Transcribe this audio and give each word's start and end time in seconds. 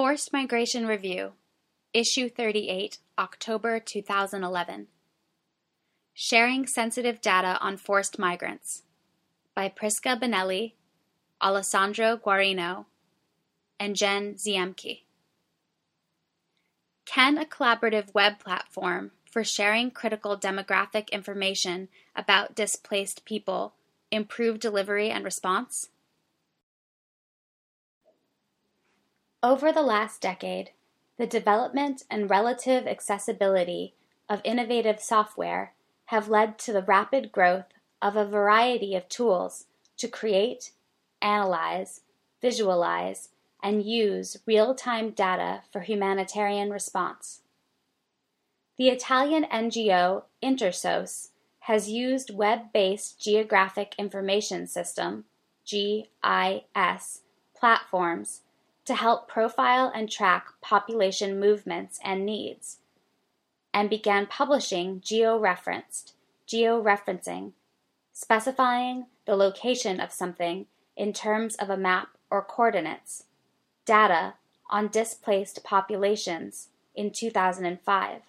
Forced 0.00 0.32
Migration 0.32 0.86
Review, 0.86 1.32
Issue 1.92 2.30
38, 2.30 3.00
October 3.18 3.78
2011. 3.78 4.86
Sharing 6.14 6.66
Sensitive 6.66 7.20
Data 7.20 7.58
on 7.60 7.76
Forced 7.76 8.18
Migrants 8.18 8.84
by 9.54 9.68
Prisca 9.68 10.16
Benelli, 10.18 10.72
Alessandro 11.42 12.16
Guarino, 12.16 12.86
and 13.78 13.94
Jen 13.94 14.36
Ziemke. 14.36 15.00
Can 17.04 17.36
a 17.36 17.44
collaborative 17.44 18.14
web 18.14 18.38
platform 18.38 19.10
for 19.30 19.44
sharing 19.44 19.90
critical 19.90 20.34
demographic 20.34 21.10
information 21.10 21.88
about 22.16 22.54
displaced 22.54 23.26
people 23.26 23.74
improve 24.10 24.60
delivery 24.60 25.10
and 25.10 25.26
response? 25.26 25.90
Over 29.42 29.72
the 29.72 29.82
last 29.82 30.20
decade, 30.20 30.72
the 31.16 31.26
development 31.26 32.04
and 32.10 32.28
relative 32.28 32.86
accessibility 32.86 33.94
of 34.28 34.42
innovative 34.44 35.00
software 35.00 35.72
have 36.06 36.28
led 36.28 36.58
to 36.58 36.74
the 36.74 36.82
rapid 36.82 37.32
growth 37.32 37.72
of 38.02 38.16
a 38.16 38.26
variety 38.26 38.94
of 38.94 39.08
tools 39.08 39.64
to 39.96 40.08
create, 40.08 40.72
analyze, 41.22 42.02
visualize, 42.42 43.30
and 43.62 43.82
use 43.82 44.36
real-time 44.46 45.10
data 45.10 45.62
for 45.72 45.80
humanitarian 45.80 46.70
response. 46.70 47.40
The 48.76 48.88
Italian 48.88 49.44
NGO 49.44 50.24
Intersos 50.42 51.28
has 51.60 51.88
used 51.88 52.34
web-based 52.34 53.18
Geographic 53.18 53.94
Information 53.96 54.66
System 54.66 55.24
GIS 55.66 57.20
platforms 57.54 58.42
to 58.90 58.96
help 58.96 59.28
profile 59.28 59.92
and 59.94 60.10
track 60.10 60.48
population 60.60 61.38
movements 61.38 62.00
and 62.02 62.26
needs, 62.26 62.78
and 63.72 63.88
began 63.88 64.26
publishing 64.26 65.00
georeferenced 65.00 66.14
georeferencing, 66.48 67.52
specifying 68.12 69.06
the 69.26 69.36
location 69.36 70.00
of 70.00 70.10
something 70.10 70.66
in 70.96 71.12
terms 71.12 71.54
of 71.54 71.70
a 71.70 71.76
map 71.76 72.08
or 72.32 72.42
coordinates, 72.42 73.26
data 73.84 74.34
on 74.68 74.88
displaced 74.88 75.62
populations 75.62 76.70
in 76.96 77.12
2005, 77.12 78.22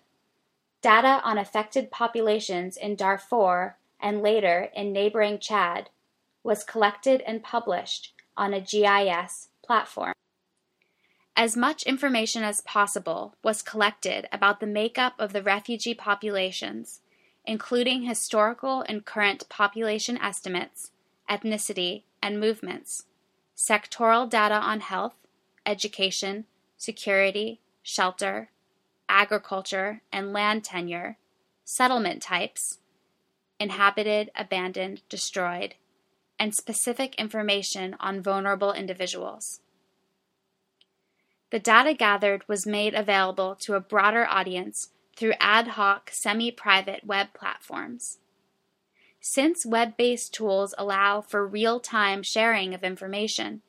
data 0.84 1.22
on 1.24 1.40
affected 1.40 1.90
populations 1.90 2.78
in 2.78 2.96
Darfur 2.96 3.78
and 4.00 4.22
later 4.22 4.70
in 4.76 4.94
neighboring 4.94 5.40
Chad 5.40 5.90
was 6.44 6.64
collected 6.64 7.22
and 7.22 7.42
published 7.42 8.14
on 8.38 8.54
a 8.54 8.62
GIS 8.62 9.48
platform. 9.66 10.14
As 11.36 11.58
much 11.58 11.84
information 11.84 12.44
as 12.44 12.62
possible 12.62 13.36
was 13.44 13.62
collected 13.62 14.28
about 14.32 14.60
the 14.60 14.68
makeup 14.68 15.14
of 15.18 15.34
the 15.34 15.42
refugee 15.42 15.94
populations, 15.94 17.02
including 17.46 18.04
historical 18.04 18.82
and 18.88 19.06
current 19.06 19.48
population 19.50 20.18
estimates, 20.18 20.92
ethnicity, 21.30 22.04
and 22.22 22.40
movements, 22.40 23.06
sectoral 23.56 24.30
data 24.30 24.56
on 24.56 24.82
health, 24.82 25.16
education, 25.66 26.46
security, 26.78 27.60
shelter, 27.82 28.50
agriculture 29.08 30.02
and 30.12 30.34
land 30.34 30.64
tenure, 30.64 31.18
settlement 31.66 32.22
types, 32.22 32.80
inhabited, 33.60 34.32
abandoned, 34.36 35.02
destroyed, 35.10 35.76
and 36.40 36.56
specific 36.56 37.14
information 37.16 37.96
on 38.00 38.22
vulnerable 38.22 38.74
individuals. 38.74 39.60
The 41.52 41.60
data 41.60 41.94
gathered 41.94 42.48
was 42.48 42.66
made 42.66 42.94
available 42.94 43.56
to 43.56 43.76
a 43.76 43.82
broader 43.82 44.26
audience 44.26 44.90
through 45.16 45.34
ad 45.40 45.70
hoc, 45.70 46.10
semi 46.12 46.50
private 46.50 47.06
web 47.06 47.34
platforms. 47.34 48.20
Since 49.20 49.66
web 49.66 49.98
based 49.98 50.34
tools 50.34 50.74
allow 50.78 51.22
for 51.22 51.46
real 51.46 51.80
time 51.80 52.24
sharing 52.24 52.74
of 52.74 52.84
information, 52.84 53.62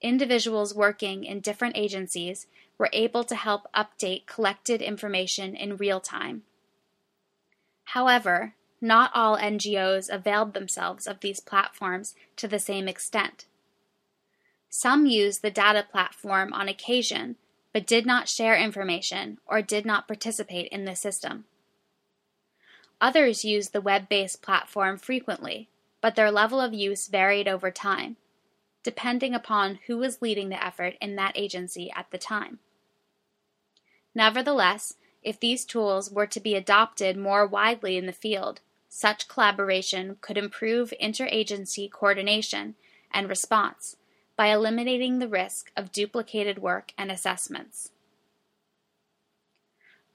individuals 0.00 0.74
working 0.74 1.24
in 1.24 1.40
different 1.40 1.76
agencies 1.76 2.46
were 2.76 2.90
able 2.92 3.24
to 3.24 3.34
help 3.34 3.66
update 3.74 4.26
collected 4.26 4.82
information 4.82 5.56
in 5.56 5.76
real 5.76 6.00
time. 6.00 6.42
However, 7.84 8.54
not 8.80 9.10
all 9.14 9.38
NGOs 9.38 10.12
availed 10.12 10.52
themselves 10.52 11.06
of 11.06 11.20
these 11.20 11.40
platforms 11.40 12.14
to 12.36 12.46
the 12.46 12.58
same 12.58 12.88
extent. 12.88 13.46
Some 14.74 15.04
used 15.04 15.42
the 15.42 15.50
data 15.50 15.86
platform 15.86 16.54
on 16.54 16.66
occasion, 16.66 17.36
but 17.74 17.86
did 17.86 18.06
not 18.06 18.26
share 18.26 18.56
information 18.56 19.38
or 19.44 19.60
did 19.60 19.84
not 19.84 20.08
participate 20.08 20.68
in 20.68 20.86
the 20.86 20.96
system. 20.96 21.44
Others 22.98 23.44
used 23.44 23.74
the 23.74 23.82
web 23.82 24.08
based 24.08 24.40
platform 24.40 24.96
frequently, 24.96 25.68
but 26.00 26.14
their 26.14 26.30
level 26.30 26.58
of 26.58 26.72
use 26.72 27.06
varied 27.06 27.46
over 27.46 27.70
time, 27.70 28.16
depending 28.82 29.34
upon 29.34 29.78
who 29.88 29.98
was 29.98 30.22
leading 30.22 30.48
the 30.48 30.64
effort 30.64 30.94
in 31.02 31.16
that 31.16 31.36
agency 31.36 31.92
at 31.94 32.10
the 32.10 32.16
time. 32.16 32.58
Nevertheless, 34.14 34.94
if 35.22 35.38
these 35.38 35.66
tools 35.66 36.10
were 36.10 36.26
to 36.28 36.40
be 36.40 36.54
adopted 36.54 37.18
more 37.18 37.46
widely 37.46 37.98
in 37.98 38.06
the 38.06 38.12
field, 38.12 38.62
such 38.88 39.28
collaboration 39.28 40.16
could 40.22 40.38
improve 40.38 40.94
interagency 40.98 41.92
coordination 41.92 42.74
and 43.12 43.28
response 43.28 43.96
by 44.36 44.48
eliminating 44.48 45.18
the 45.18 45.28
risk 45.28 45.70
of 45.76 45.92
duplicated 45.92 46.58
work 46.58 46.92
and 46.96 47.10
assessments. 47.10 47.90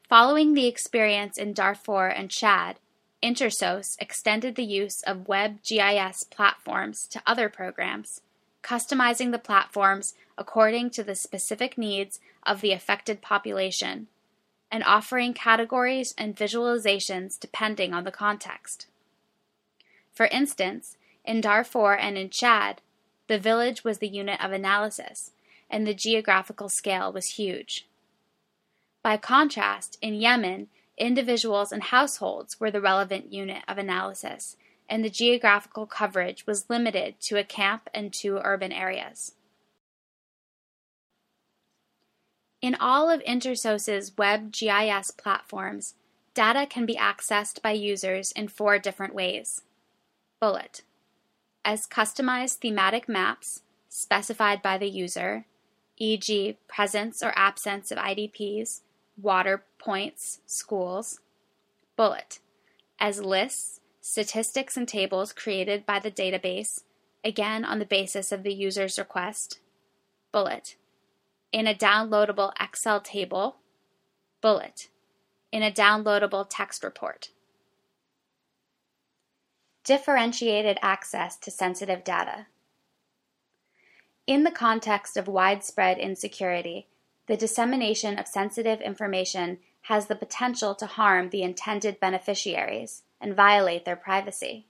Following 0.10 0.54
the 0.54 0.68
experience 0.68 1.38
in 1.38 1.54
Darfur 1.54 2.08
and 2.08 2.30
Chad, 2.30 2.78
Intersos 3.22 3.98
extended 4.00 4.56
the 4.56 4.64
use 4.64 5.02
of 5.04 5.28
web 5.28 5.62
GIS 5.64 6.24
platforms 6.24 7.08
to 7.08 7.22
other 7.26 7.50
programs, 7.50 8.22
customizing 8.64 9.32
the 9.32 9.40
platforms 9.40 10.14
according 10.38 10.92
to 10.92 11.04
the 11.04 11.16
specific 11.16 11.78
needs 11.78 12.20
of 12.44 12.62
the 12.62 12.72
affected 12.72 13.22
population, 13.22 14.08
and 14.72 14.84
offering 14.84 15.34
categories 15.34 16.14
and 16.18 16.36
visualizations 16.36 17.40
depending 17.40 17.94
on 17.94 18.04
the 18.04 18.12
context. 18.12 18.88
For 20.14 20.28
instance, 20.28 20.98
in 21.26 21.42
Darfur 21.42 21.94
and 21.94 22.18
in 22.18 22.30
Chad, 22.30 22.82
the 23.28 23.40
village 23.40 23.84
was 23.84 23.98
the 23.98 24.08
unit 24.08 24.44
of 24.44 24.52
analysis, 24.52 25.32
and 25.70 25.86
the 25.86 25.94
geographical 25.94 26.70
scale 26.70 27.12
was 27.12 27.32
huge. 27.32 27.88
By 29.04 29.18
contrast, 29.18 29.98
in 30.02 30.16
Yemen, 30.16 30.68
individuals 30.98 31.72
and 31.72 31.84
households 31.84 32.60
were 32.60 32.72
the 32.72 32.82
relevant 32.82 33.32
unit 33.32 33.64
of 33.68 33.78
analysis, 33.78 34.56
and 34.90 35.04
the 35.04 35.10
geographical 35.10 35.86
coverage 35.86 36.48
was 36.48 36.70
limited 36.70 37.20
to 37.22 37.38
a 37.38 37.44
camp 37.44 37.90
and 37.94 38.14
two 38.14 38.40
urban 38.44 38.72
areas. 38.72 39.34
In 42.62 42.76
all 42.76 43.10
of 43.10 43.22
Intersos's 43.22 44.18
web 44.18 44.52
GIS 44.52 45.12
platforms, 45.12 45.94
data 46.34 46.66
can 46.66 46.86
be 46.86 46.96
accessed 46.96 47.62
by 47.62 47.72
users 47.72 48.32
in 48.32 48.48
four 48.48 48.80
different 48.80 49.14
ways. 49.14 49.62
Bullet 50.40 50.82
as 51.68 51.86
customized 51.86 52.60
thematic 52.60 53.10
maps 53.10 53.62
specified 53.90 54.62
by 54.62 54.78
the 54.78 54.88
user, 54.88 55.46
e.g., 55.98 56.58
presence 56.66 57.22
or 57.22 57.34
absence 57.36 57.92
of 57.92 57.98
IDPs, 57.98 58.80
water 59.22 59.66
points, 59.78 60.40
schools. 60.46 61.20
Bullet 61.98 62.40
as 63.02 63.22
lists, 63.22 63.82
statistics, 64.00 64.78
and 64.78 64.88
tables 64.88 65.34
created 65.34 65.86
by 65.86 66.00
the 66.00 66.10
database, 66.10 66.84
again 67.22 67.66
on 67.66 67.80
the 67.80 67.86
basis 67.86 68.32
of 68.32 68.44
the 68.44 68.54
user's 68.54 68.98
request. 68.98 69.60
Bullet 70.32 70.78
in 71.52 71.68
a 71.68 71.76
downloadable 71.76 72.54
Excel 72.62 73.02
table. 73.02 73.58
Bullet 74.40 74.88
in 75.52 75.64
a 75.64 75.72
downloadable 75.72 76.46
text 76.50 76.82
report. 76.82 77.32
Differentiated 79.88 80.78
access 80.82 81.38
to 81.38 81.50
sensitive 81.50 82.04
data. 82.04 82.48
In 84.28 84.44
the 84.44 84.52
context 84.52 85.16
of 85.16 85.30
widespread 85.30 85.98
insecurity, 85.98 86.88
the 87.28 87.38
dissemination 87.38 88.20
of 88.20 88.28
sensitive 88.28 88.82
information 88.82 89.60
has 89.84 90.08
the 90.08 90.16
potential 90.18 90.76
to 90.76 90.88
harm 90.88 91.30
the 91.30 91.42
intended 91.42 92.02
beneficiaries 92.02 93.04
and 93.22 93.34
violate 93.34 93.86
their 93.86 93.96
privacy. 93.96 94.68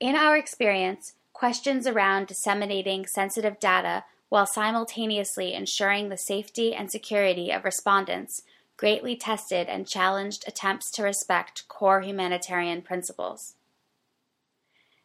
In 0.00 0.16
our 0.16 0.36
experience, 0.36 1.12
questions 1.32 1.86
around 1.86 2.26
disseminating 2.26 3.06
sensitive 3.06 3.60
data 3.60 4.02
while 4.30 4.46
simultaneously 4.46 5.54
ensuring 5.54 6.08
the 6.08 6.16
safety 6.16 6.74
and 6.74 6.90
security 6.90 7.52
of 7.52 7.64
respondents 7.64 8.42
greatly 8.76 9.14
tested 9.14 9.68
and 9.68 9.86
challenged 9.86 10.42
attempts 10.48 10.90
to 10.90 11.04
respect 11.04 11.68
core 11.68 12.00
humanitarian 12.00 12.82
principles. 12.82 13.54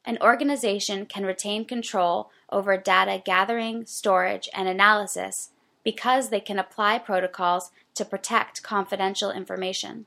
An 0.05 0.19
organization 0.21 1.07
can 1.07 1.25
retain 1.25 1.65
control 1.65 2.29
over 2.51 2.77
data 2.77 3.21
gathering, 3.23 3.85
storage, 3.85 4.47
and 4.53 4.67
analysis 4.67 5.49
because 5.83 6.29
they 6.29 6.39
can 6.39 6.59
apply 6.59 6.99
protocols 6.99 7.71
to 7.95 8.05
protect 8.05 8.63
confidential 8.63 9.31
information. 9.31 10.05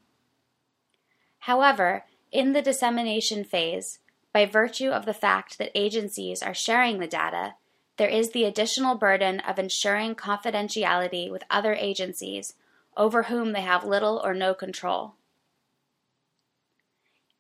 However, 1.41 2.05
in 2.31 2.53
the 2.53 2.63
dissemination 2.63 3.45
phase, 3.45 3.99
by 4.33 4.47
virtue 4.47 4.91
of 4.91 5.05
the 5.05 5.15
fact 5.15 5.59
that 5.59 5.71
agencies 5.75 6.43
are 6.43 6.55
sharing 6.55 6.99
the 6.99 7.07
data, 7.07 7.55
there 7.97 8.09
is 8.09 8.31
the 8.31 8.45
additional 8.45 8.95
burden 8.95 9.41
of 9.41 9.59
ensuring 9.59 10.15
confidentiality 10.15 11.31
with 11.31 11.43
other 11.51 11.75
agencies 11.75 12.55
over 12.97 13.25
whom 13.25 13.53
they 13.53 13.63
have 13.63 13.85
little 13.85 14.21
or 14.23 14.35
no 14.35 14.55
control. 14.55 15.15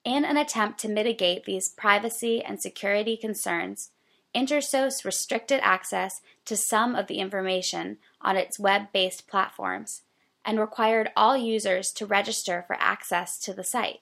In 0.08 0.24
an 0.24 0.38
attempt 0.38 0.80
to 0.80 0.88
mitigate 0.88 1.44
these 1.44 1.68
privacy 1.68 2.42
and 2.42 2.58
security 2.58 3.14
concerns, 3.14 3.90
Intersos 4.34 5.04
restricted 5.04 5.60
access 5.62 6.22
to 6.46 6.56
some 6.56 6.94
of 6.94 7.08
the 7.08 7.18
information 7.18 7.98
on 8.22 8.34
its 8.34 8.58
web 8.58 8.90
based 8.90 9.28
platforms 9.28 10.04
and 10.46 10.58
required 10.58 11.10
all 11.14 11.36
users 11.36 11.92
to 11.92 12.06
register 12.06 12.64
for 12.66 12.78
access 12.80 13.38
to 13.40 13.52
the 13.52 13.62
site. 13.62 14.00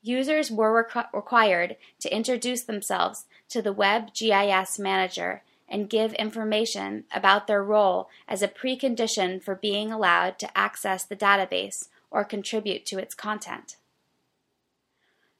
Users 0.00 0.48
were 0.48 0.84
requ- 0.84 1.12
required 1.12 1.76
to 1.98 2.14
introduce 2.14 2.62
themselves 2.62 3.24
to 3.48 3.60
the 3.60 3.72
Web 3.72 4.14
GIS 4.14 4.78
Manager 4.78 5.42
and 5.68 5.90
give 5.90 6.12
information 6.12 7.02
about 7.12 7.48
their 7.48 7.64
role 7.64 8.08
as 8.28 8.42
a 8.42 8.48
precondition 8.62 9.42
for 9.42 9.56
being 9.56 9.90
allowed 9.90 10.38
to 10.38 10.56
access 10.56 11.02
the 11.02 11.16
database 11.16 11.88
or 12.12 12.22
contribute 12.22 12.86
to 12.86 12.98
its 13.00 13.12
content. 13.12 13.74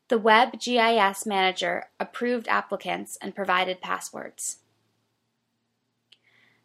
The 0.08 0.18
Web 0.18 0.60
GIS 0.60 1.26
Manager 1.26 1.86
approved 1.98 2.46
applicants 2.46 3.18
and 3.20 3.34
provided 3.34 3.80
passwords. 3.80 4.58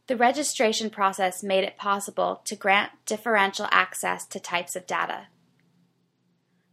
The 0.05 0.15
registration 0.15 0.91
process 0.91 1.41
made 1.41 1.63
it 1.63 1.77
possible 1.77 2.41
to 2.45 2.55
grant 2.55 2.91
differential 3.05 3.67
access 3.71 4.27
to 4.27 4.39
types 4.39 4.75
of 4.75 4.85
data. 4.85 5.27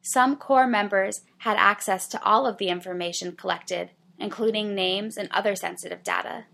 Some 0.03 0.37
core 0.37 0.67
members 0.67 1.23
had 1.39 1.57
access 1.57 2.07
to 2.09 2.23
all 2.23 2.47
of 2.47 2.59
the 2.59 2.69
information 2.69 3.37
collected, 3.37 3.91
including 4.19 4.75
names 4.75 5.17
and 5.17 5.29
other 5.31 5.57
sensitive 5.57 6.03
data. 6.03 6.45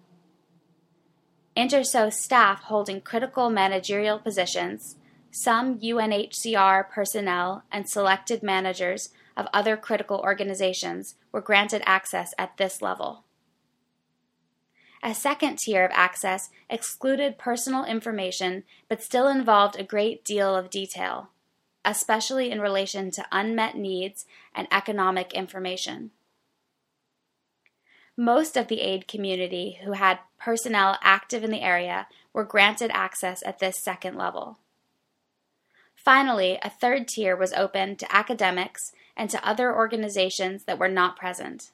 Intersos 1.56 2.12
staff 2.12 2.62
holding 2.64 3.00
critical 3.00 3.50
managerial 3.50 4.18
positions, 4.18 4.96
some 5.30 5.78
UNHCR 5.80 6.88
personnel, 6.88 7.64
and 7.72 7.88
selected 7.88 8.42
managers 8.42 9.10
of 9.36 9.48
other 9.52 9.76
critical 9.76 10.20
organizations 10.24 11.14
were 11.32 11.40
granted 11.40 11.82
access 11.84 12.32
at 12.38 12.56
this 12.56 12.80
level. 12.80 13.24
A 15.02 15.14
second 15.14 15.58
tier 15.58 15.84
of 15.84 15.90
access 15.92 16.48
excluded 16.70 17.36
personal 17.36 17.84
information 17.84 18.64
but 18.88 19.02
still 19.02 19.28
involved 19.28 19.78
a 19.78 19.84
great 19.84 20.24
deal 20.24 20.56
of 20.56 20.70
detail, 20.70 21.28
especially 21.84 22.50
in 22.50 22.60
relation 22.60 23.10
to 23.10 23.26
unmet 23.30 23.76
needs 23.76 24.24
and 24.54 24.66
economic 24.70 25.34
information. 25.34 26.10
Most 28.16 28.56
of 28.56 28.68
the 28.68 28.80
aid 28.80 29.06
community 29.08 29.80
who 29.84 29.92
had 29.92 30.20
personnel 30.38 30.96
active 31.02 31.44
in 31.44 31.50
the 31.50 31.60
area 31.60 32.06
were 32.32 32.44
granted 32.44 32.90
access 32.94 33.42
at 33.44 33.58
this 33.58 33.82
second 33.82 34.16
level. 34.16 34.58
Finally, 36.04 36.58
a 36.62 36.68
third 36.68 37.08
tier 37.08 37.34
was 37.34 37.54
open 37.54 37.96
to 37.96 38.14
academics 38.14 38.92
and 39.16 39.30
to 39.30 39.48
other 39.48 39.74
organizations 39.74 40.64
that 40.64 40.78
were 40.78 40.88
not 40.88 41.16
present. 41.16 41.70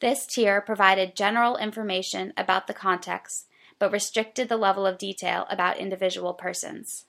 This 0.00 0.26
tier 0.26 0.60
provided 0.60 1.16
general 1.16 1.56
information 1.56 2.34
about 2.36 2.66
the 2.66 2.74
context, 2.74 3.46
but 3.78 3.90
restricted 3.90 4.50
the 4.50 4.58
level 4.58 4.86
of 4.86 4.98
detail 4.98 5.46
about 5.48 5.78
individual 5.78 6.34
persons. 6.34 7.06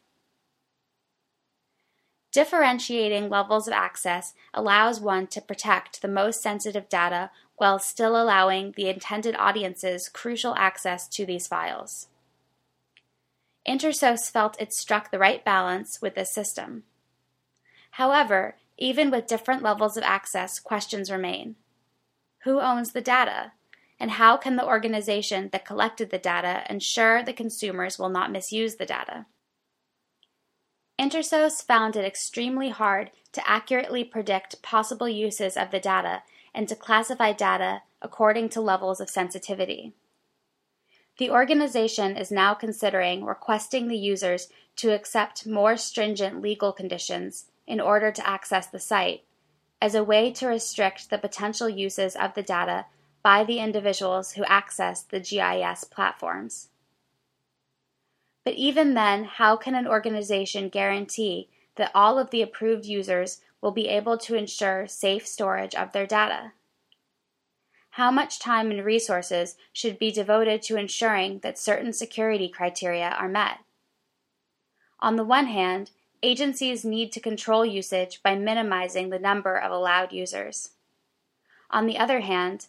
Differentiating 2.31 3.27
levels 3.29 3.67
of 3.67 3.73
access 3.73 4.33
allows 4.53 5.01
one 5.01 5.27
to 5.27 5.41
protect 5.41 6.01
the 6.01 6.07
most 6.07 6.41
sensitive 6.41 6.87
data 6.87 7.31
while 7.57 7.79
still 7.79 8.15
allowing 8.15 8.73
the 8.77 8.87
intended 8.87 9.35
audiences 9.37 10.07
crucial 10.07 10.55
access 10.55 11.09
to 11.09 11.25
these 11.25 11.47
files. 11.47 12.07
Intersos 13.67 14.29
felt 14.31 14.59
it 14.59 14.73
struck 14.73 15.11
the 15.11 15.19
right 15.19 15.45
balance 15.45 16.01
with 16.01 16.15
this 16.15 16.33
system. 16.33 16.83
However, 17.91 18.55
even 18.77 19.11
with 19.11 19.27
different 19.27 19.61
levels 19.61 19.97
of 19.97 20.03
access, 20.03 20.59
questions 20.59 21.11
remain. 21.11 21.55
Who 22.43 22.59
owns 22.59 22.91
the 22.91 23.01
data? 23.01 23.51
And 23.99 24.11
how 24.11 24.35
can 24.37 24.55
the 24.55 24.65
organization 24.65 25.49
that 25.51 25.65
collected 25.65 26.09
the 26.09 26.17
data 26.17 26.63
ensure 26.67 27.21
the 27.21 27.33
consumers 27.33 27.99
will 27.99 28.09
not 28.09 28.31
misuse 28.31 28.75
the 28.75 28.85
data? 28.85 29.27
Intersos 30.99 31.63
found 31.63 31.95
it 31.95 32.05
extremely 32.05 32.69
hard 32.69 33.11
to 33.33 33.47
accurately 33.47 34.03
predict 34.03 34.61
possible 34.63 35.07
uses 35.07 35.55
of 35.55 35.69
the 35.69 35.79
data 35.79 36.23
and 36.53 36.67
to 36.67 36.75
classify 36.75 37.31
data 37.31 37.83
according 38.01 38.49
to 38.49 38.61
levels 38.61 38.99
of 38.99 39.09
sensitivity. 39.09 39.93
The 41.21 41.29
organization 41.29 42.17
is 42.17 42.31
now 42.31 42.55
considering 42.55 43.23
requesting 43.23 43.87
the 43.87 43.95
users 43.95 44.49
to 44.77 44.91
accept 44.91 45.45
more 45.45 45.77
stringent 45.77 46.41
legal 46.41 46.73
conditions 46.73 47.45
in 47.67 47.79
order 47.79 48.11
to 48.11 48.27
access 48.27 48.65
the 48.65 48.79
site 48.79 49.23
as 49.79 49.93
a 49.93 50.03
way 50.03 50.31
to 50.31 50.47
restrict 50.47 51.11
the 51.11 51.19
potential 51.19 51.69
uses 51.69 52.15
of 52.15 52.33
the 52.33 52.41
data 52.41 52.87
by 53.21 53.43
the 53.43 53.59
individuals 53.59 54.31
who 54.31 54.43
access 54.45 55.03
the 55.03 55.19
GIS 55.19 55.83
platforms. 55.83 56.69
But 58.43 58.55
even 58.55 58.95
then, 58.95 59.25
how 59.25 59.57
can 59.57 59.75
an 59.75 59.87
organization 59.87 60.69
guarantee 60.69 61.49
that 61.75 61.91
all 61.93 62.17
of 62.17 62.31
the 62.31 62.41
approved 62.41 62.85
users 62.85 63.41
will 63.61 63.69
be 63.69 63.89
able 63.89 64.17
to 64.17 64.33
ensure 64.33 64.87
safe 64.87 65.27
storage 65.27 65.75
of 65.75 65.91
their 65.91 66.07
data. 66.07 66.53
How 67.95 68.09
much 68.09 68.39
time 68.39 68.71
and 68.71 68.85
resources 68.85 69.57
should 69.73 69.99
be 69.99 70.11
devoted 70.11 70.61
to 70.63 70.77
ensuring 70.77 71.39
that 71.39 71.59
certain 71.59 71.91
security 71.91 72.47
criteria 72.47 73.09
are 73.09 73.27
met? 73.27 73.59
On 75.01 75.17
the 75.17 75.25
one 75.25 75.47
hand, 75.47 75.91
agencies 76.23 76.85
need 76.85 77.11
to 77.11 77.19
control 77.19 77.65
usage 77.65 78.23
by 78.23 78.35
minimizing 78.35 79.09
the 79.09 79.19
number 79.19 79.57
of 79.57 79.71
allowed 79.71 80.13
users. 80.13 80.69
On 81.69 81.85
the 81.85 81.97
other 81.97 82.21
hand, 82.21 82.67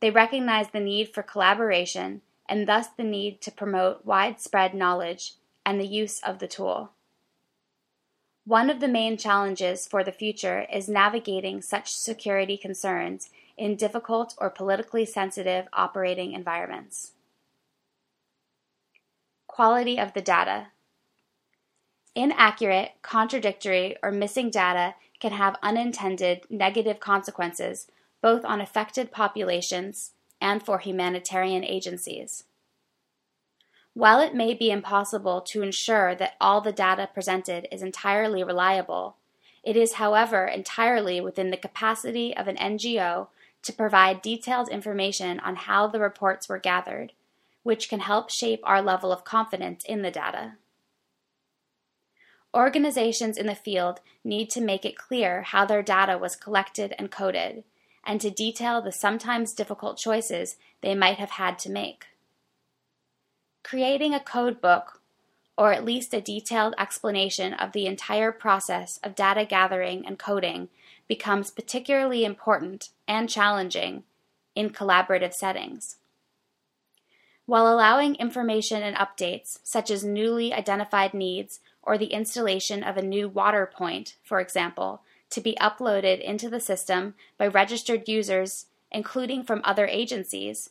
they 0.00 0.10
recognize 0.10 0.68
the 0.68 0.80
need 0.80 1.08
for 1.14 1.22
collaboration 1.22 2.20
and 2.46 2.68
thus 2.68 2.88
the 2.88 3.04
need 3.04 3.40
to 3.42 3.50
promote 3.50 4.04
widespread 4.04 4.74
knowledge 4.74 5.34
and 5.64 5.80
the 5.80 5.86
use 5.86 6.20
of 6.20 6.40
the 6.40 6.48
tool. 6.48 6.90
One 8.44 8.68
of 8.68 8.80
the 8.80 8.88
main 8.88 9.16
challenges 9.16 9.86
for 9.86 10.04
the 10.04 10.12
future 10.12 10.66
is 10.72 10.88
navigating 10.88 11.62
such 11.62 11.94
security 11.94 12.56
concerns 12.56 13.30
in 13.58 13.76
difficult 13.76 14.34
or 14.38 14.48
politically 14.48 15.04
sensitive 15.04 15.66
operating 15.72 16.32
environments. 16.32 17.12
Quality 19.46 19.98
of 19.98 20.14
the 20.14 20.22
data. 20.22 20.68
Inaccurate, 22.14 22.92
contradictory, 23.02 23.96
or 24.02 24.12
missing 24.12 24.50
data 24.50 24.94
can 25.20 25.32
have 25.32 25.56
unintended 25.62 26.42
negative 26.48 27.00
consequences 27.00 27.88
both 28.20 28.44
on 28.44 28.60
affected 28.60 29.12
populations 29.12 30.12
and 30.40 30.62
for 30.62 30.78
humanitarian 30.78 31.64
agencies. 31.64 32.44
While 33.94 34.20
it 34.20 34.34
may 34.34 34.54
be 34.54 34.70
impossible 34.70 35.40
to 35.42 35.62
ensure 35.62 36.14
that 36.14 36.34
all 36.40 36.60
the 36.60 36.72
data 36.72 37.08
presented 37.12 37.66
is 37.72 37.82
entirely 37.82 38.44
reliable, 38.44 39.16
it 39.64 39.76
is, 39.76 39.94
however, 39.94 40.46
entirely 40.46 41.20
within 41.20 41.50
the 41.50 41.56
capacity 41.56 42.36
of 42.36 42.46
an 42.46 42.56
NGO 42.56 43.28
to 43.68 43.72
provide 43.74 44.22
detailed 44.22 44.70
information 44.70 45.38
on 45.40 45.54
how 45.54 45.86
the 45.86 46.00
reports 46.00 46.48
were 46.48 46.58
gathered, 46.58 47.12
which 47.64 47.90
can 47.90 48.00
help 48.00 48.30
shape 48.30 48.60
our 48.64 48.80
level 48.80 49.12
of 49.12 49.24
confidence 49.24 49.84
in 49.84 50.00
the 50.00 50.10
data. 50.10 50.54
Organizations 52.56 53.36
in 53.36 53.44
the 53.46 53.54
field 53.54 54.00
need 54.24 54.48
to 54.48 54.62
make 54.62 54.86
it 54.86 54.96
clear 54.96 55.42
how 55.42 55.66
their 55.66 55.82
data 55.82 56.16
was 56.16 56.34
collected 56.34 56.94
and 56.98 57.10
coded, 57.10 57.62
and 58.06 58.22
to 58.22 58.30
detail 58.30 58.80
the 58.80 58.90
sometimes 58.90 59.52
difficult 59.52 59.98
choices 59.98 60.56
they 60.80 60.94
might 60.94 61.18
have 61.18 61.32
had 61.32 61.58
to 61.58 61.70
make. 61.70 62.06
Creating 63.62 64.14
a 64.14 64.20
code 64.20 64.62
book, 64.62 65.02
or 65.58 65.74
at 65.74 65.84
least 65.84 66.14
a 66.14 66.22
detailed 66.22 66.74
explanation 66.78 67.52
of 67.52 67.72
the 67.72 67.84
entire 67.84 68.32
process 68.32 68.98
of 69.04 69.14
data 69.14 69.44
gathering 69.44 70.06
and 70.06 70.18
coding, 70.18 70.70
becomes 71.08 71.50
particularly 71.50 72.24
important 72.24 72.90
and 73.06 73.28
challenging 73.28 74.04
in 74.54 74.70
collaborative 74.70 75.32
settings. 75.32 75.96
While 77.46 77.72
allowing 77.72 78.14
information 78.16 78.82
and 78.82 78.96
updates, 78.96 79.58
such 79.62 79.90
as 79.90 80.04
newly 80.04 80.52
identified 80.52 81.14
needs 81.14 81.60
or 81.82 81.96
the 81.96 82.12
installation 82.12 82.82
of 82.82 82.98
a 82.98 83.02
new 83.02 83.28
water 83.28 83.70
point, 83.74 84.16
for 84.22 84.38
example, 84.38 85.02
to 85.30 85.40
be 85.40 85.56
uploaded 85.60 86.20
into 86.20 86.50
the 86.50 86.60
system 86.60 87.14
by 87.38 87.46
registered 87.46 88.06
users, 88.06 88.66
including 88.90 89.42
from 89.42 89.62
other 89.64 89.86
agencies, 89.86 90.70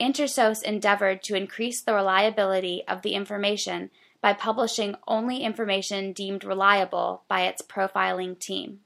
Intersos 0.00 0.62
endeavored 0.62 1.22
to 1.22 1.36
increase 1.36 1.80
the 1.80 1.94
reliability 1.94 2.82
of 2.88 3.02
the 3.02 3.14
information 3.14 3.90
by 4.20 4.32
publishing 4.32 4.96
only 5.06 5.38
information 5.38 6.12
deemed 6.12 6.44
reliable 6.44 7.22
by 7.28 7.42
its 7.42 7.62
profiling 7.62 8.38
team. 8.38 8.80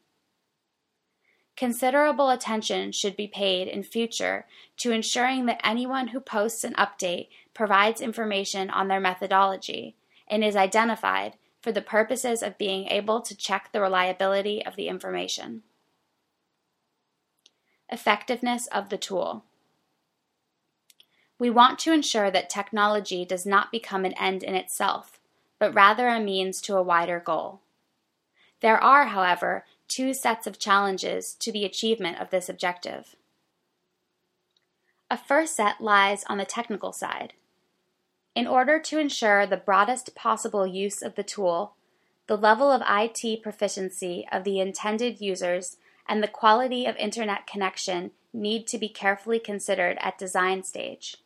Considerable 1.58 2.30
attention 2.30 2.92
should 2.92 3.16
be 3.16 3.26
paid 3.26 3.66
in 3.66 3.82
future 3.82 4.46
to 4.76 4.92
ensuring 4.92 5.46
that 5.46 5.60
anyone 5.64 6.08
who 6.08 6.20
posts 6.20 6.62
an 6.62 6.72
update 6.74 7.26
provides 7.52 8.00
information 8.00 8.70
on 8.70 8.86
their 8.86 9.00
methodology 9.00 9.96
and 10.28 10.44
is 10.44 10.54
identified 10.54 11.34
for 11.60 11.72
the 11.72 11.82
purposes 11.82 12.44
of 12.44 12.58
being 12.58 12.86
able 12.86 13.20
to 13.20 13.36
check 13.36 13.70
the 13.72 13.80
reliability 13.80 14.64
of 14.64 14.76
the 14.76 14.86
information. 14.86 15.64
Effectiveness 17.88 18.68
of 18.68 18.88
the 18.88 18.96
tool. 18.96 19.42
We 21.40 21.50
want 21.50 21.80
to 21.80 21.92
ensure 21.92 22.30
that 22.30 22.48
technology 22.48 23.24
does 23.24 23.44
not 23.44 23.72
become 23.72 24.04
an 24.04 24.12
end 24.12 24.44
in 24.44 24.54
itself, 24.54 25.18
but 25.58 25.74
rather 25.74 26.06
a 26.06 26.20
means 26.20 26.60
to 26.60 26.76
a 26.76 26.84
wider 26.84 27.18
goal. 27.18 27.62
There 28.60 28.80
are, 28.80 29.06
however, 29.06 29.64
two 29.88 30.12
sets 30.14 30.46
of 30.46 30.58
challenges 30.58 31.34
to 31.40 31.50
the 31.50 31.64
achievement 31.64 32.20
of 32.20 32.30
this 32.30 32.48
objective. 32.48 33.16
A 35.10 35.16
first 35.16 35.56
set 35.56 35.80
lies 35.80 36.22
on 36.28 36.38
the 36.38 36.44
technical 36.44 36.92
side. 36.92 37.32
In 38.34 38.46
order 38.46 38.78
to 38.78 38.98
ensure 38.98 39.46
the 39.46 39.56
broadest 39.56 40.14
possible 40.14 40.66
use 40.66 41.02
of 41.02 41.14
the 41.14 41.22
tool, 41.22 41.74
the 42.26 42.36
level 42.36 42.70
of 42.70 42.82
IT 42.86 43.42
proficiency 43.42 44.28
of 44.30 44.44
the 44.44 44.60
intended 44.60 45.20
users 45.20 45.78
and 46.06 46.22
the 46.22 46.28
quality 46.28 46.86
of 46.86 46.96
internet 46.96 47.46
connection 47.46 48.10
need 48.32 48.66
to 48.66 48.78
be 48.78 48.88
carefully 48.88 49.38
considered 49.38 49.96
at 50.00 50.18
design 50.18 50.62
stage. 50.62 51.16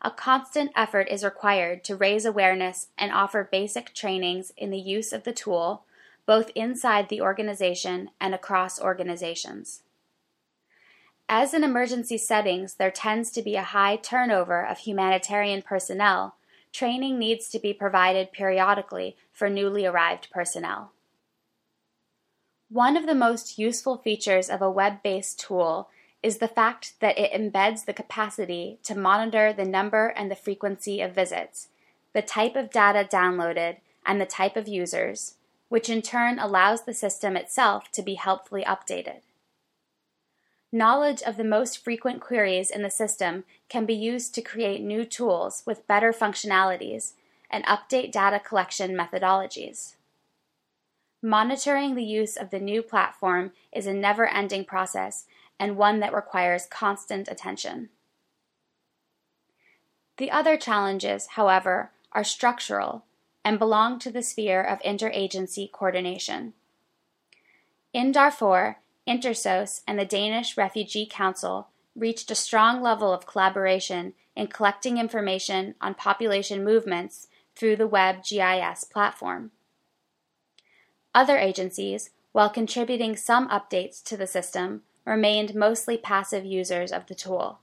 A 0.00 0.10
constant 0.10 0.70
effort 0.74 1.08
is 1.10 1.24
required 1.24 1.84
to 1.84 1.96
raise 1.96 2.24
awareness 2.24 2.88
and 2.96 3.12
offer 3.12 3.48
basic 3.50 3.92
trainings 3.92 4.52
in 4.56 4.70
the 4.70 4.78
use 4.78 5.12
of 5.12 5.24
the 5.24 5.32
tool, 5.32 5.84
both 6.30 6.52
inside 6.54 7.08
the 7.08 7.20
organization 7.20 8.08
and 8.20 8.32
across 8.36 8.80
organizations. 8.80 9.82
As 11.28 11.52
in 11.52 11.64
emergency 11.64 12.18
settings 12.18 12.74
there 12.74 12.92
tends 12.92 13.32
to 13.32 13.42
be 13.42 13.56
a 13.56 13.64
high 13.64 13.96
turnover 13.96 14.64
of 14.64 14.78
humanitarian 14.78 15.60
personnel, 15.60 16.36
training 16.72 17.18
needs 17.18 17.48
to 17.48 17.58
be 17.58 17.72
provided 17.72 18.30
periodically 18.30 19.16
for 19.32 19.50
newly 19.50 19.84
arrived 19.84 20.30
personnel. 20.30 20.92
One 22.68 22.96
of 22.96 23.06
the 23.06 23.14
most 23.16 23.58
useful 23.58 23.96
features 23.96 24.48
of 24.48 24.62
a 24.62 24.70
web 24.70 25.02
based 25.02 25.40
tool 25.40 25.88
is 26.22 26.38
the 26.38 26.46
fact 26.46 26.92
that 27.00 27.18
it 27.18 27.32
embeds 27.32 27.86
the 27.86 27.92
capacity 27.92 28.78
to 28.84 28.96
monitor 28.96 29.52
the 29.52 29.64
number 29.64 30.06
and 30.06 30.30
the 30.30 30.36
frequency 30.36 31.00
of 31.00 31.12
visits, 31.12 31.70
the 32.12 32.22
type 32.22 32.54
of 32.54 32.70
data 32.70 33.04
downloaded, 33.10 33.78
and 34.06 34.20
the 34.20 34.26
type 34.26 34.56
of 34.56 34.68
users, 34.68 35.34
which 35.70 35.88
in 35.88 36.02
turn 36.02 36.38
allows 36.38 36.82
the 36.82 36.92
system 36.92 37.36
itself 37.36 37.90
to 37.92 38.02
be 38.02 38.14
helpfully 38.14 38.64
updated. 38.64 39.20
Knowledge 40.72 41.22
of 41.22 41.36
the 41.36 41.44
most 41.44 41.82
frequent 41.82 42.20
queries 42.20 42.70
in 42.70 42.82
the 42.82 42.90
system 42.90 43.44
can 43.68 43.86
be 43.86 43.94
used 43.94 44.34
to 44.34 44.42
create 44.42 44.82
new 44.82 45.04
tools 45.04 45.62
with 45.64 45.86
better 45.86 46.12
functionalities 46.12 47.12
and 47.48 47.64
update 47.66 48.10
data 48.10 48.40
collection 48.40 48.96
methodologies. 48.96 49.94
Monitoring 51.22 51.94
the 51.94 52.04
use 52.04 52.36
of 52.36 52.50
the 52.50 52.58
new 52.58 52.82
platform 52.82 53.52
is 53.72 53.86
a 53.86 53.94
never 53.94 54.26
ending 54.26 54.64
process 54.64 55.26
and 55.58 55.76
one 55.76 56.00
that 56.00 56.14
requires 56.14 56.66
constant 56.66 57.28
attention. 57.28 57.90
The 60.16 60.32
other 60.32 60.56
challenges, 60.56 61.28
however, 61.28 61.92
are 62.12 62.24
structural 62.24 63.04
and 63.44 63.58
belong 63.58 63.98
to 63.98 64.10
the 64.10 64.22
sphere 64.22 64.62
of 64.62 64.80
interagency 64.80 65.70
coordination. 65.70 66.52
In 67.92 68.12
Darfur, 68.12 68.76
Intersos 69.06 69.80
and 69.86 69.98
the 69.98 70.04
Danish 70.04 70.56
Refugee 70.56 71.06
Council 71.06 71.68
reached 71.96 72.30
a 72.30 72.36
strong 72.36 72.80
level 72.80 73.12
of 73.12 73.26
collaboration 73.26 74.14
in 74.36 74.46
collecting 74.46 74.98
information 74.98 75.74
on 75.80 75.94
population 75.94 76.64
movements 76.64 77.26
through 77.56 77.76
the 77.76 77.86
Web 77.86 78.22
GIS 78.22 78.84
platform. 78.84 79.50
Other 81.14 81.36
agencies, 81.38 82.10
while 82.32 82.48
contributing 82.48 83.16
some 83.16 83.48
updates 83.48 84.02
to 84.04 84.16
the 84.16 84.26
system, 84.26 84.82
remained 85.04 85.54
mostly 85.54 85.96
passive 85.96 86.44
users 86.44 86.92
of 86.92 87.06
the 87.06 87.14
tool. 87.14 87.58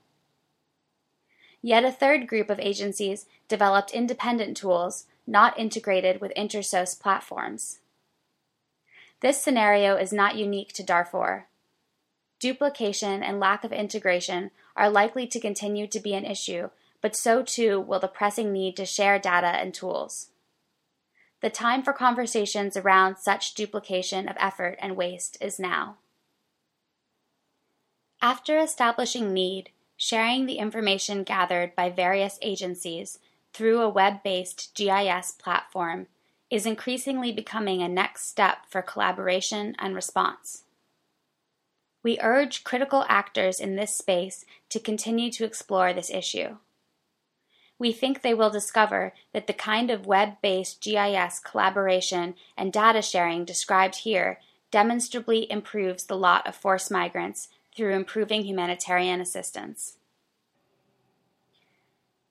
Yet 1.62 1.84
a 1.84 1.90
third 1.90 2.26
group 2.26 2.50
of 2.50 2.60
agencies 2.60 3.26
developed 3.48 3.92
independent 3.92 4.56
tools 4.56 5.06
not 5.28 5.58
integrated 5.58 6.20
with 6.20 6.32
Intersos 6.34 6.98
platforms. 6.98 7.80
This 9.20 9.40
scenario 9.40 9.96
is 9.96 10.12
not 10.12 10.36
unique 10.36 10.72
to 10.72 10.82
Darfur. 10.82 11.46
Duplication 12.40 13.22
and 13.22 13.38
lack 13.38 13.62
of 13.62 13.72
integration 13.72 14.50
are 14.74 14.88
likely 14.88 15.26
to 15.26 15.40
continue 15.40 15.86
to 15.88 16.00
be 16.00 16.14
an 16.14 16.24
issue, 16.24 16.70
but 17.02 17.14
so 17.14 17.42
too 17.42 17.78
will 17.78 18.00
the 18.00 18.08
pressing 18.08 18.52
need 18.52 18.76
to 18.76 18.86
share 18.86 19.18
data 19.18 19.48
and 19.48 19.74
tools. 19.74 20.28
The 21.40 21.50
time 21.50 21.82
for 21.82 21.92
conversations 21.92 22.76
around 22.76 23.16
such 23.18 23.54
duplication 23.54 24.28
of 24.28 24.36
effort 24.40 24.78
and 24.80 24.96
waste 24.96 25.36
is 25.40 25.60
now. 25.60 25.96
After 28.22 28.58
establishing 28.58 29.32
need, 29.32 29.70
sharing 29.96 30.46
the 30.46 30.58
information 30.58 31.22
gathered 31.22 31.76
by 31.76 31.90
various 31.90 32.38
agencies 32.40 33.18
through 33.52 33.80
a 33.80 33.88
web 33.88 34.22
based 34.22 34.74
GIS 34.74 35.32
platform 35.32 36.06
is 36.50 36.64
increasingly 36.64 37.32
becoming 37.32 37.82
a 37.82 37.88
next 37.88 38.26
step 38.26 38.58
for 38.68 38.80
collaboration 38.80 39.74
and 39.78 39.94
response. 39.94 40.64
We 42.02 42.18
urge 42.20 42.64
critical 42.64 43.04
actors 43.08 43.60
in 43.60 43.76
this 43.76 43.94
space 43.94 44.44
to 44.70 44.80
continue 44.80 45.30
to 45.32 45.44
explore 45.44 45.92
this 45.92 46.10
issue. 46.10 46.56
We 47.78 47.92
think 47.92 48.22
they 48.22 48.34
will 48.34 48.50
discover 48.50 49.12
that 49.32 49.46
the 49.46 49.52
kind 49.52 49.90
of 49.90 50.06
web 50.06 50.36
based 50.40 50.80
GIS 50.80 51.38
collaboration 51.38 52.34
and 52.56 52.72
data 52.72 53.02
sharing 53.02 53.44
described 53.44 53.96
here 53.96 54.40
demonstrably 54.70 55.50
improves 55.50 56.04
the 56.04 56.16
lot 56.16 56.46
of 56.46 56.56
forced 56.56 56.90
migrants 56.90 57.48
through 57.76 57.94
improving 57.94 58.42
humanitarian 58.42 59.20
assistance. 59.20 59.97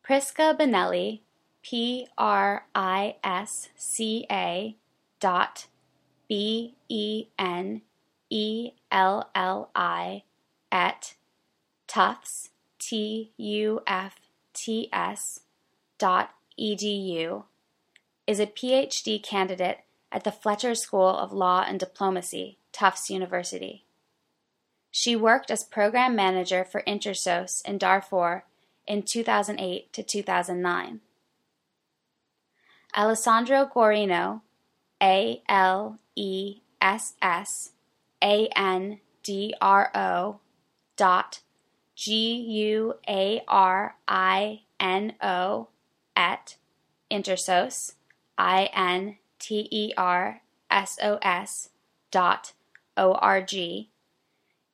Prisca 0.08 0.56
Benelli, 0.58 1.20
P 1.62 2.08
R 2.18 2.66
I 2.74 3.18
S 3.26 3.68
C 3.76 4.26
A 4.32 4.78
dot 5.20 5.68
B 6.30 6.76
E 6.88 7.26
N 7.38 7.82
E 8.30 8.72
L 8.90 9.30
L 9.36 9.70
I 9.76 10.24
at 10.72 11.16
Tufts, 11.88 12.52
T 12.80 13.34
U 13.36 13.82
F 13.86 14.22
T 14.54 14.88
S 14.94 15.42
dot 15.98 16.30
edu 16.58 17.44
is 18.26 18.40
a 18.40 18.48
PhD 18.48 19.22
candidate 19.22 19.80
at 20.10 20.24
the 20.24 20.32
Fletcher 20.32 20.74
School 20.74 21.18
of 21.18 21.34
Law 21.34 21.66
and 21.68 21.82
Diplomacy, 21.82 22.58
Tufts 22.72 23.10
University. 23.10 23.84
She 24.90 25.18
worked 25.18 25.52
as 25.52 25.66
program 25.66 26.16
manager 26.16 26.64
for 26.64 26.82
Intersos 26.88 27.62
in 27.66 27.78
Darfur 27.78 28.46
in 28.88 29.04
2008 29.04 29.92
to 29.94 30.04
2009. 30.04 31.02
Alessandro 32.96 33.66
Guarino, 33.66 34.42
A 35.02 35.44
L 35.48 36.00
E 36.16 36.62
S 36.82 37.14
S 37.22 37.72
A 38.24 38.48
N 38.56 39.00
D 39.24 39.54
R 39.62 39.92
O 39.94 40.40
dot 40.96 41.42
G 41.96 42.36
U 42.36 42.96
A 43.08 43.44
R 43.48 43.96
I 44.08 44.62
N 44.80 45.14
O 45.22 45.68
at 46.16 46.56
Intersos, 47.12 47.94
I 48.38 48.70
N 48.74 49.18
T 49.38 49.68
E 49.70 49.94
R 49.98 50.42
S 50.72 50.98
O 51.04 51.18
S 51.22 51.70
dot 52.10 52.54
O 52.96 53.14
R 53.14 53.42
G 53.42 53.90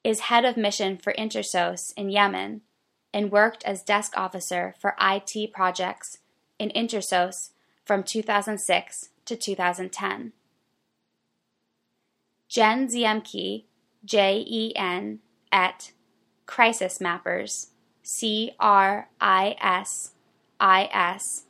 is 0.03 0.21
head 0.21 0.45
of 0.45 0.57
mission 0.57 0.97
for 0.97 1.13
Intersos 1.13 1.93
in 1.95 2.09
Yemen 2.09 2.61
and 3.13 3.31
worked 3.31 3.63
as 3.63 3.83
desk 3.83 4.17
officer 4.17 4.75
for 4.79 4.95
IT 4.99 5.53
projects 5.53 6.17
in 6.57 6.69
Intersos 6.69 7.51
from 7.85 8.03
2006 8.03 9.09
to 9.25 9.35
2010. 9.35 10.33
Jen 12.47 12.87
Ziemke, 12.87 13.65
J 14.05 14.43
E 14.47 14.73
N, 14.75 15.19
at 15.51 15.91
Crisis 16.45 16.99
Mappers, 16.99 17.67
C 18.01 18.51
R 18.59 19.09
I 19.19 19.55
S 19.61 20.11
I 20.59 20.89
S 20.91 21.45